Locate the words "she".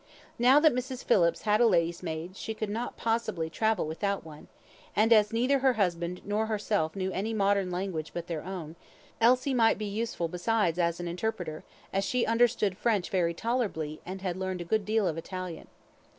2.35-2.55, 12.03-12.25